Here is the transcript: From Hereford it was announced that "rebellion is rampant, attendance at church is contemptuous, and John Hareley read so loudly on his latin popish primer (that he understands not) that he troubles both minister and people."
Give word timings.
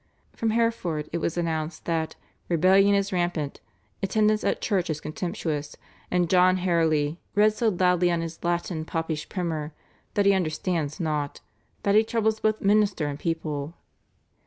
From 0.35 0.49
Hereford 0.49 1.07
it 1.13 1.19
was 1.19 1.37
announced 1.37 1.85
that 1.85 2.15
"rebellion 2.49 2.95
is 2.95 3.13
rampant, 3.13 3.61
attendance 4.01 4.43
at 4.43 4.59
church 4.59 4.89
is 4.89 4.99
contemptuous, 4.99 5.75
and 6.09 6.27
John 6.27 6.57
Hareley 6.57 7.19
read 7.35 7.53
so 7.53 7.69
loudly 7.69 8.09
on 8.11 8.21
his 8.21 8.43
latin 8.43 8.83
popish 8.83 9.29
primer 9.29 9.73
(that 10.15 10.25
he 10.25 10.33
understands 10.33 10.99
not) 10.99 11.41
that 11.83 11.93
he 11.93 12.03
troubles 12.03 12.39
both 12.39 12.61
minister 12.61 13.05
and 13.05 13.19
people." 13.19 13.75